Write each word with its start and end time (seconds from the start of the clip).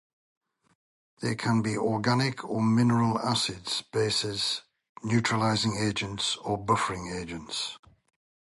They 1.21 1.35
can 1.35 1.61
be 1.61 1.77
organic 1.77 2.43
or 2.43 2.63
mineral 2.63 3.19
acids, 3.19 3.83
bases, 3.93 4.63
neutralizing 5.03 5.77
agents, 5.77 6.37
or 6.37 6.57
buffering 6.57 7.15
agents. 7.15 7.77